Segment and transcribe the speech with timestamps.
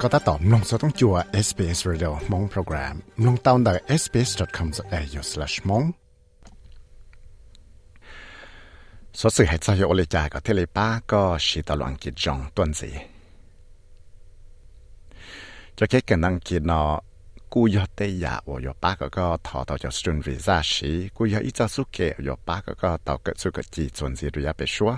[0.00, 1.14] ก็ตัดต่อมลงสต้องจัว
[1.46, 2.94] SBS Radio มงโปรแกรม
[3.26, 5.86] ลงตาวน์ได้ sbs.com.au/mong
[9.20, 12.90] สดสื่อให้ใจโอเลจาก็เทเลป้าก็ชีตลองกิจจงต้นสี
[15.78, 16.90] จะแค่กันนังกินเนาะ
[17.52, 24.92] กูยอเตยาโอยป้าก็ก็ถอต่อจากสตุนวีซ่าชีกูยออีจ้าสุเกะยป้าก็ก็ต่อเกิดสุกจีจวนสีรุยาไปชัว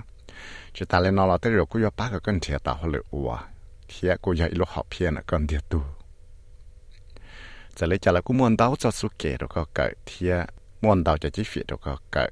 [0.77, 3.31] จะตาเลนอเราเตยกูยป้าก็กันเทียต่อหรืออัว
[3.92, 5.80] เทียกูอยากอีลูกหอบเพียนะก่อนเดียตู
[7.78, 10.36] จะเลยจะล้กูมวนดาวจะสุเกตก็เกิดเทีย
[10.84, 12.30] มวนดาวจะจีฟีดก็เกิด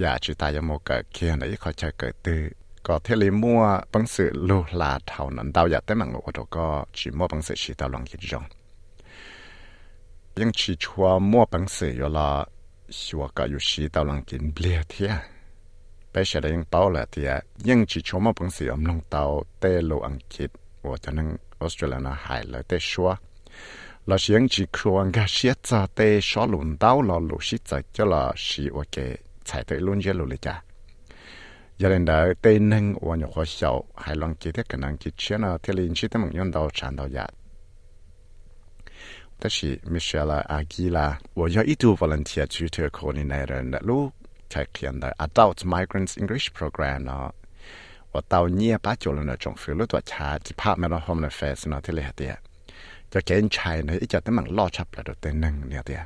[0.00, 2.42] อยากจิตายโมเกิดเคียนไอ้เขใจเกิดตือ
[2.86, 8.44] ก็เทลิมัวปังสือลูลาเท่านั้นดาวอยากแต่มังโอดก็จิมัวปังสือชีตาลองคิดจง
[10.40, 12.28] ยังชีชัวมัวปังสืออยู่ละ
[13.00, 15.12] ชัวก็อยู่ชีตาลังกินเบียเทีย
[16.10, 17.30] ไปเฉลยยังเป้าละเทีย
[17.68, 19.22] ยังชีชัวมัวปังสืออมลงเตา
[19.58, 20.50] เตโลอังคิด
[20.82, 23.18] 我就能 Australia 那海了的说，
[24.04, 30.62] 那些人只看个现在的小轮到了路西在叫了是我给才对轮接路了家。
[31.80, 35.10] giờ đến đó tên nâng và nhiều khó sầu hai lòng chỉ thế cái năng chỉ
[35.16, 37.26] chiến là thế liên chỉ thế mong nhân đầu sản đầu giả
[39.40, 44.12] đó là Michelle Aguila và do ít tu volunteer tutor coordinator là lúc
[44.48, 47.30] chạy kiện đó Adult Migrants English Program nó
[48.11, 52.35] ว่าเตาเนียป้าจุลนะจงฟิลตัวชาจิภาพแม่เราโฮมในเฟสนะที่เลยเดีย
[53.13, 56.03] จะเกณฑ์ชายในอีจะตั้งมันล่อชับแล้วตัวเต็นนึงเนี่ยเดีย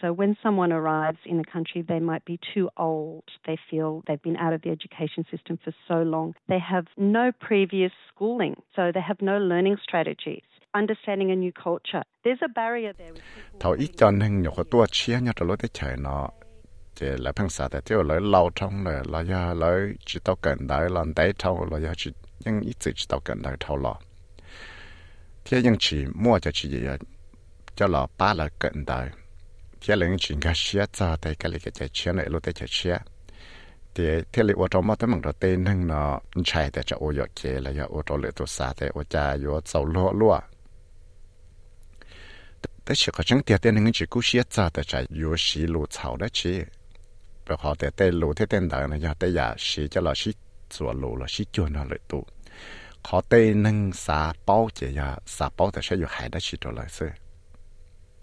[0.00, 3.24] So when someone arrives in a country, they might be too old.
[3.46, 6.34] They feel they've been out of the education system for so long.
[6.52, 10.44] They have no previous schooling, so they have no learning strategies.
[10.74, 12.04] Understanding a new culture.
[12.24, 13.12] There's a barrier there.
[13.60, 16.28] Thầu ít cho nên nhiều cái chia nhau cho lối tới trời nó
[17.00, 20.36] thì là phăng xã thì tiêu lấy lâu trong là là ya lấy chỉ tao
[20.36, 22.10] cần đại là đại thâu là ya chỉ
[22.44, 23.94] nhưng ít chỉ tao cần đại thâu lo
[25.44, 26.98] thế nhưng chỉ mua cho chỉ vậy
[27.76, 29.08] cho là ba là cần đại
[29.80, 32.54] thế là những chuyện cái xia ra thì cái cái cái chuyện này lúc cái
[32.68, 32.96] xia
[33.94, 36.96] thì thế là ô tô mà tới mình đầu tiên nâng nó chạy để cho
[37.00, 39.86] ô yết kia là ya ô tô lệ tổ xã thì ô cha yo sầu
[39.86, 40.40] lo lo
[42.86, 46.64] แต่是好像第二天那个只故事咋的在有西路草的去。
[47.51, 50.33] rồi họ tên lù thế tên đời này giờ tên giờ xí cho là xí
[50.69, 52.25] sửa lù là xí chuồn là lợi tụ.
[53.03, 56.57] Họ tên nâng xả bao chỉ giờ xả bao thì sẽ dùng hải đã xí
[56.61, 57.09] cho lại xưa.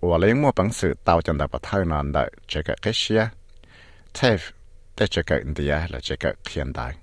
[0.01, 2.93] và lấy mua bằng sự tàu chân đại bảo thơ nó là cho cái cái
[2.93, 3.29] xe
[4.15, 4.39] TEF
[4.97, 6.95] để cho cái India là cho cái hiện đại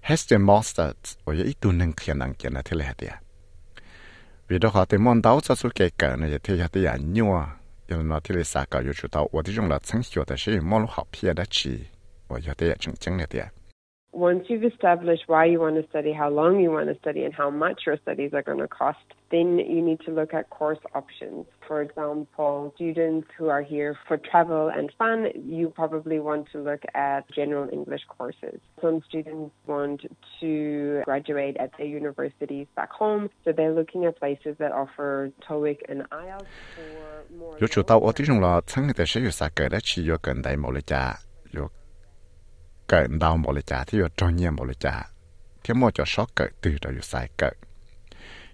[0.00, 3.08] Heston Masters và ít tu nâng hiện năng kia là thế là thế
[4.48, 7.12] vì đó họ tìm món đào cho số cái cái này thì họ thì ảnh
[7.87, 11.79] Nhau 有那天的三个有知道，我的用了曾学的是毛路好撇的吃，
[12.27, 13.49] 我有点也正经了点。
[14.14, 17.48] once you've established why you want to study, how long you want to study, and how
[17.48, 18.98] much your studies are going to cost,
[19.30, 21.46] then you need to look at course options.
[21.66, 26.82] For example, students who are here for travel and fun, you probably want to look
[26.94, 28.58] at general English courses.
[28.82, 30.00] Some students want
[30.40, 35.78] to graduate at their universities back home, so they're looking at places that offer TOEIC
[35.88, 37.56] and IELTS for more.
[37.60, 41.16] 有主到我这种了，曾的是有啥个的去有跟代某的家
[41.52, 41.70] 有。
[42.87, 45.03] Cỡ đau một lời trả thì vừa trong nhà một lời trả
[45.63, 47.49] thì mua cho sót cỡ từ đó sai cỡ.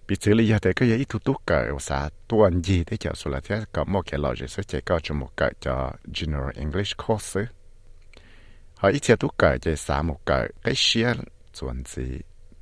[0.07, 3.31] Bị xử lý thì cái gì thu tú cỡ sa tuần gì để chờ số
[3.31, 5.91] là thế, có một cái lò sẽ chạy có cho một cỡ cho
[6.21, 7.45] general English course
[8.75, 10.47] họ ít chia tú cỡ chỉ sa một cỡ.
[10.63, 11.13] Cái xia
[11.59, 12.19] chuẩn gì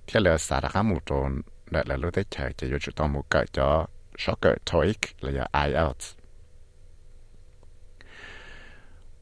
[0.08, 3.30] thế là sa đã một tròn lại là lúc đấy chạy chỉ có tông một
[3.30, 3.88] cỡ cho
[4.18, 6.19] sót cỡ TOEIC là giờ IELTS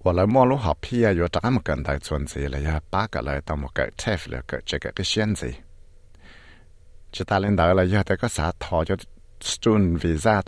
[0.06, 5.54] 我来马路好皮啊，有这么跟台存在了呀，八个来到么个 TEF 了个这个个限制。
[7.12, 8.96] chỉ ta lên đó là giờ tới có xã thọ cho
[9.40, 10.42] student visa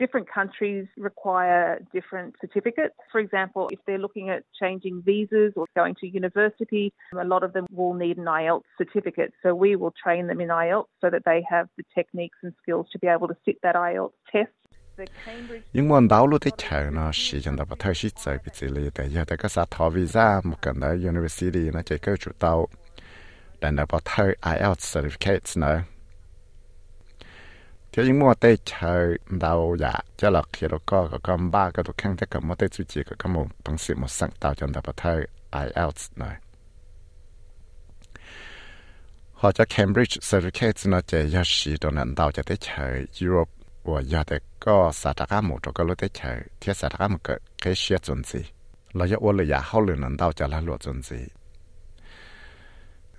[0.00, 2.94] different countries require different certificates.
[3.12, 7.52] For example, if they're looking at changing visas or going to university, a lot of
[7.52, 9.32] them will need an IELTS certificate.
[9.42, 12.86] So we will train them in IELTS so that they have the techniques and skills
[12.92, 14.50] to be able to sit that IELTS test
[15.72, 18.52] nhưng mà đào lúc thế chờ nó chỉ chẳng nó bắt đầu sĩ chơi bị
[18.54, 21.98] xử lý tại giờ tại cái sát thọ visa một cái đó university nó chỉ
[21.98, 22.68] có chủ tàu.
[23.60, 25.82] Đàn nó bắt đầu IELTS certificates nữa.
[27.92, 31.70] Thế nhưng mà tây chờ đào dạ cho là khi đó có có con ba
[31.70, 34.30] cái đồ khăn, thế cái mà tây chủ chỉ có một bằng sự một sáng
[34.40, 35.20] tạo chẳng nó bắt đầu
[35.52, 36.36] IELTS nữa.
[39.32, 43.59] Họ cho Cambridge certificates nó chỉ giờ sĩ đồ nền đào cho tới chờ Europe.
[43.89, 48.43] 我要的个萨达嘎姆这个路得车，贴萨达嘎姆个给写准子，
[48.93, 51.15] 那要我了也好了能到家来落准子。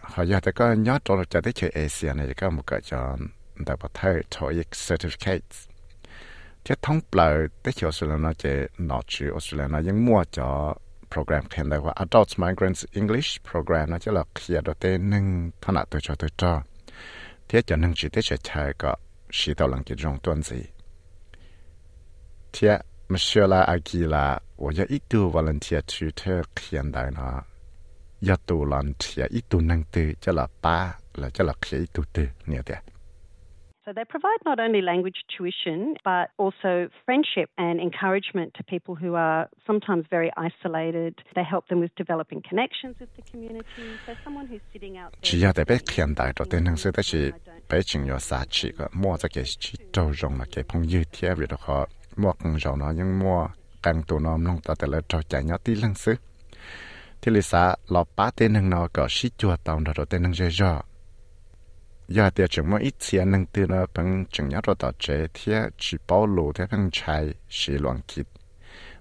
[0.07, 3.17] họ giờ tới có nhớ cho cho tới chơi Asia này có một cái cho
[3.67, 5.67] đại bảo thầy TOEIC certificates
[6.65, 10.25] thế thông bờ tới chỗ sự là nó chơi nó chữ Australia nó những mua
[10.31, 10.75] cho
[11.11, 15.75] program khen đạiว่า Adult Migrants English program nó chỉ là kia đó tên nâng thằng
[15.75, 16.63] nào tôi cho tôi cho
[17.49, 18.97] thế cho nâng chỉ tới chơi chơi có
[19.38, 20.62] shi tao lang ke jong tuan zi.
[22.54, 22.76] Tia,
[23.12, 27.44] Monsieur la aki la, wo ya ik tu volunteer tu te khian dai na.
[28.28, 30.78] Ya tu lan tia ik tu nang tu, cha la pa,
[31.20, 32.64] la cha la khia ik tu tu, nia.
[33.92, 39.16] So they provide not only language tuition, but also friendship and encouragement to people who
[39.16, 41.22] are sometimes very isolated.
[41.36, 43.68] They help them with developing connections with the community.
[44.06, 45.20] So someone who's sitting out there.
[62.14, 65.28] Giờ thì chúng mới ít tiền nâng từ nó bằng chúng nhớ rồi tạo chế
[65.34, 68.28] thì chỉ bảo lộ thế bằng chai sử loạn kịp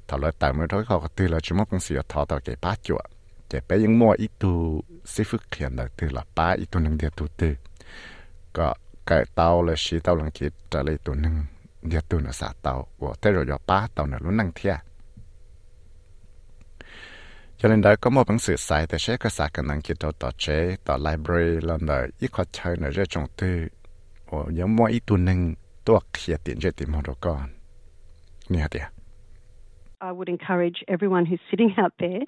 [0.09, 2.41] thảo luận tại mới thôi họ từ là chúng mới cũng sử dụng thảo tạo
[2.45, 3.01] cái ba chuột
[3.53, 6.81] để bé những mua ít tu sĩ phước hiện là từ là ba ít tu
[6.81, 7.55] nâng địa tu từ
[8.53, 8.75] có
[9.07, 11.45] cái tàu là sử tàu loạn kịp trả lời tu nâng
[11.83, 14.77] địa tu nó xả tàu của thế rồi do ba tàu nó luôn nâng thiệt
[30.01, 32.21] I would encourage everyone who's sitting out there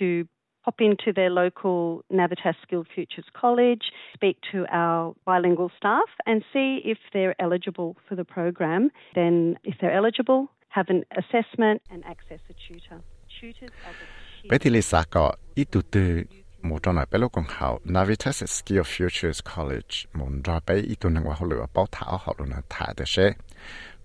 [0.00, 0.26] to
[0.64, 6.80] pop into their local Navitas Skilled Futures College, speak to our bilingual staff, and see
[6.84, 8.90] if they're eligible for the program.
[9.14, 13.00] Then, if they're eligible, have an assessment and access a tutor.
[13.40, 14.06] Tutors are the
[14.49, 16.23] bé thì lì xa có ít tụ tư
[16.61, 20.95] một trong này bé lúc còn học Navitas Skill Futures College một ra bé ít
[20.99, 23.33] tụ năng vào lựa bảo thảo học luôn thả để sẽ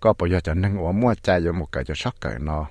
[0.01, 2.67] có bây giờ cho năng vào mua chạy cho một cái cho sót cái nó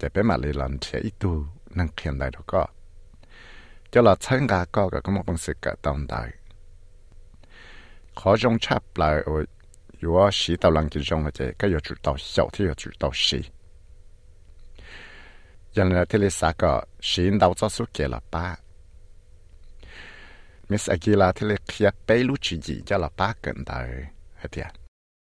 [0.00, 2.66] để bé mà lì lần sẽ ít tụ năng hiện đại đó có
[3.90, 6.30] cho là参加có cái có một bằng sự cái tồn tại
[8.14, 9.44] khó trong chấp lại ở
[9.98, 13.50] 如果洗到两斤钟了，这个要知道小天要知道洗。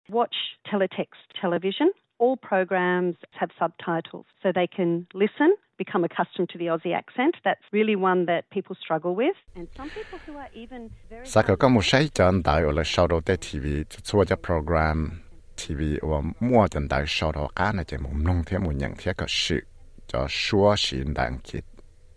[0.09, 0.35] watch
[0.71, 6.95] teletext television all programs have subtitles so they can listen become accustomed to the Aussie
[6.95, 7.35] accent.
[7.43, 9.35] That's really one that people struggle with.
[9.55, 14.23] And some people who are even very Saka ka shai chan dai ola TV to
[14.29, 15.21] ja program
[15.57, 19.61] TV wa mua chan dai shao the mu nyang the ka shi
[20.19, 21.65] ็ชัวชินดังคิด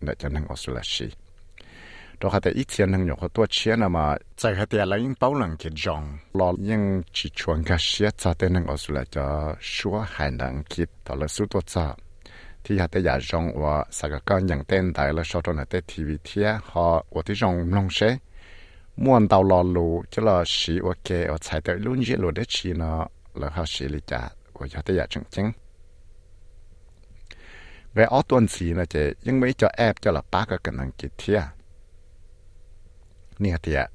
[0.03, 1.07] เดจันทังออสเตรเลียชี
[2.21, 4.05] ดอกแต่อีเทียนทังหยกตัวเชียนมา
[4.37, 6.03] ใจเขาแต่ละยังเป้าหลังคิดจอง
[6.39, 6.83] รอยัง
[7.15, 9.25] ชิชวนกับเชียจ่าเต็นทังออสเตรเลียจะ
[9.73, 11.85] ชัวหายดังคิดตลอดสุดตัวจ่า
[12.63, 17.99] ที่ฮัต่ยาจงว่าสักการยังเต้นแต่ล้วชอตนเตทีวีเทียฮอวัที่จงลงเช
[19.03, 23.05] ม่วนเตาลอลูจะลอชีว่าเคเอใช้แต่ลุ่นเยลูได้ชีนาะ
[23.37, 24.21] แล้วเขาชีลิจา
[24.57, 25.47] ว่าฮัต่ยาจงจริง
[27.93, 30.77] về ở tuần gì là chị nhưng mấy cho app cho là ba cái cần
[30.77, 31.41] năng kịp thia
[33.39, 33.85] nè thia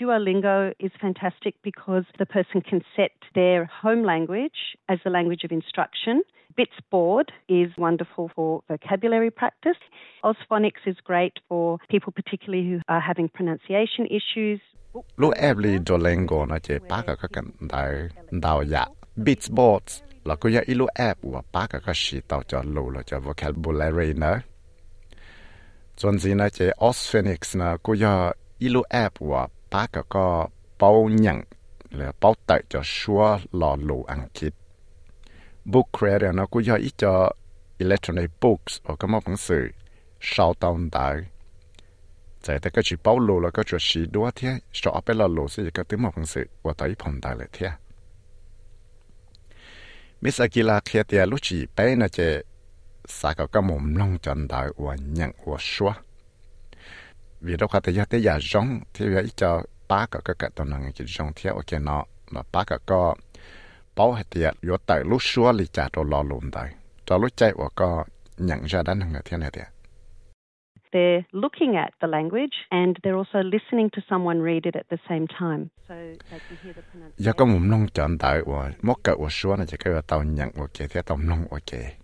[0.00, 5.50] Duolingo is fantastic because the person can set their home language as the language of
[5.50, 6.22] instruction.
[6.56, 9.80] Bitsboard is wonderful for vocabulary practice.
[10.24, 14.60] Osphonics is great for people particularly who are having pronunciation issues.
[15.56, 17.92] li Duolingo là chị ba cái cần đào
[18.30, 18.84] đào dạ
[19.16, 23.20] Bitsboard là có những app và ba cái cái gì tao cho lù là cho
[23.20, 24.40] vocabulary nữa
[25.96, 30.46] chuẩn gì nữa chế Osphenix nữa có những ilu app và ba cái cái
[30.78, 31.40] bao nhận
[31.90, 34.54] là bao tệ cho xua lò lù ăn kịp
[35.64, 37.32] book creator nó có những cho
[37.78, 39.68] electronic books và các món phẳng sự
[40.20, 41.16] sau tao đại
[42.42, 45.48] chạy tới cái chỉ bao lù là cái gì đó thế sợ bên là lù
[45.48, 47.70] sẽ cái món phẳng sự và tới phòng đại lại thế
[50.23, 52.19] มิสอากิลาเคียเตียลุจีไปนะเจ
[53.19, 55.91] สากก็มุมลงจันดาวันยังหัวชัว
[57.45, 59.49] วิดอกแต่ยาเตียจงที่ว่าอีจะ
[59.89, 63.01] ป้าก็ก็กะตนังจิจงเทียโอเคเนาะแล้วป้าก็ก็
[63.95, 66.63] เป้าให้เตียยแต่ลุชัวลิจ่าตัวรอลุมได้
[67.07, 67.89] จะลุใจว่าก็
[68.49, 69.65] ยังจะด้านหนึ่งเทียเนี่ยเตีย
[70.92, 74.96] They're looking at the language and they're also listening to someone read it at the
[75.08, 75.64] same time.
[75.88, 75.94] So
[76.30, 77.12] they can hear the pronunciation.
[77.16, 80.22] giờ có một nông chọn đại và mất cỡ của số này chỉ cái tàu
[80.22, 81.94] nhận của cái thế tàu nông của cái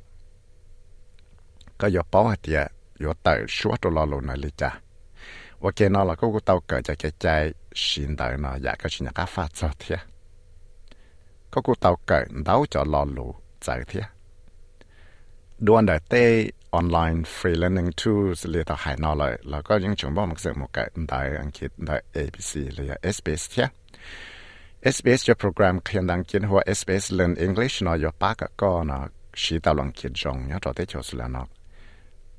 [1.79, 2.67] có giờ báo hạt địa
[2.99, 4.81] giờ tàu số đồ lo luôn này lý cha
[5.61, 8.75] và cái nó là có cái tàu cỡ cho cái chai xin đại nó dạ
[8.79, 9.97] cái chuyện cái phát cho thế.
[11.51, 14.01] Có cái tàu cỡ đào cho lo luôn chạy thế
[15.59, 19.39] đoàn đại tê online freelancing tools lì ta hải nó lại.
[19.43, 23.67] Là có những chúng sự một cái đại anh kia đại ABC lì SBS thế
[24.93, 28.85] SBS cho program khiên đăng kiến hoa SBS learn English, nó yo pa cả có
[29.35, 31.47] chỉ tao lòng kiến trong nhớ cho tới chỗ là nó.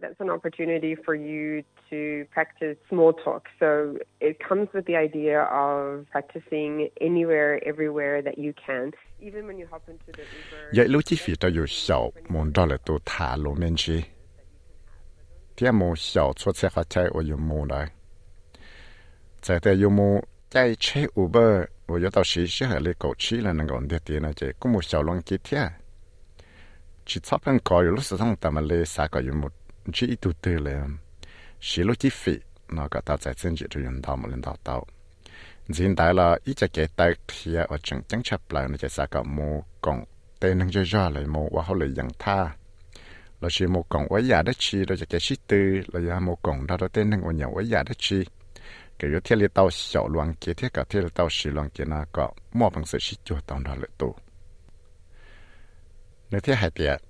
[0.00, 3.48] that's an opportunity for you to practice small talk.
[3.58, 9.58] So it comes with the idea of practicing anywhere, everywhere that you can, even when
[9.58, 10.70] you hop into the Uber.
[10.72, 14.04] Yeah, lo chi fi ta yu xiao mon da le tu ta lo men chi.
[15.56, 17.86] Tia mo xiao chuo che ha chai o yu mo lai.
[19.42, 20.20] Zai te yu mo
[20.50, 25.70] chai che Uber 我要到学校来搞去了，能够的点呢，就公母小龙几天，
[27.04, 29.50] 去操盘搞有六十趟，他们来三个月么？
[29.92, 30.76] chỉ tụ tư lệ
[31.60, 32.32] xí lô chỉ phí
[32.68, 34.86] nó cả ta giải chân chỉ cho nhân đạo mà lên đạo đạo
[35.68, 38.88] hiện tại là ít chỉ cái tay kia ở trong chẳng chấp lại nó chỉ
[38.90, 40.04] sao cả mô còn
[40.40, 42.56] tên năng chơi ra lại mô và họ lại dặn tha.
[43.40, 46.20] Là chỉ mô còn quá giả đất chi rồi chỉ cái xí tư là giả
[46.20, 48.24] mô còn đó đó tên năng ở nhà quá giả đất chi
[48.98, 51.70] cái yếu thiết lý tao xảo loạn kia thiết cả thiết lý tao xì loạn
[51.70, 54.14] kia nó có mô bằng sự xí chua tao đó lợi tụ
[56.30, 57.02] nếu thiết hai tiệt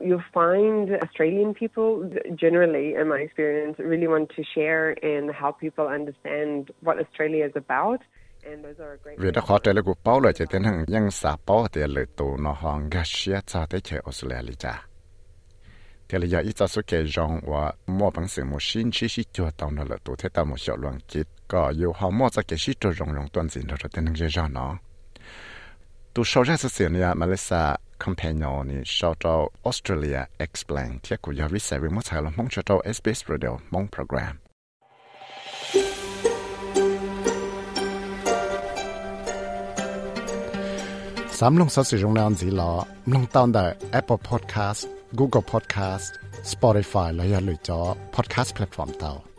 [0.00, 2.10] you'll find Australian people
[2.44, 7.56] generally, in my experience, really want to share and help people understand what Australia is
[7.68, 8.00] about.
[8.44, 8.66] And.
[9.18, 12.04] Vì khó trở lại của bao lời chỉ tiến hành nhân xã bao thì lời
[12.16, 14.86] tù nó hòn gà xia tới Australia cha.
[16.08, 19.06] Thì là giờ ít cho số kể rong và mua bằng sự một xin chỉ
[19.08, 22.28] chỉ cho tao nó là tù thế tao một 小乱 kít có yêu họ mua
[22.28, 24.78] cho cái sĩ cho rong rong tuần gì đó rồi tiến hành chơi nó.
[26.14, 27.64] ตัวชาวราชเสียเนี่ยมาเลเซีย
[28.02, 34.34] คอมเพนยอนี่ชาวจอออสเตรเลียอธิบายเที่กูยาวิเศษวิมัติเรามองชาวเอสเ SBS Radio มองโปรแกรม
[41.38, 42.72] สามลงสัตว์สิรงนวนสีหลอ
[43.14, 43.66] ลงตอนได้
[43.98, 44.82] Apple Podcast
[45.18, 46.06] Google Podcast
[46.52, 47.80] Spotify และอย่หรือจอ
[48.14, 49.29] Podcast Platform เตา